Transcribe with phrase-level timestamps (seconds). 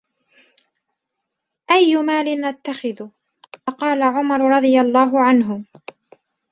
[1.71, 3.07] أَيُّ مَالٍ نَتَّخِذُ؟
[3.67, 5.65] فَقَالَ عُمَرُ رَضِيَ اللَّهُ عَنْهُ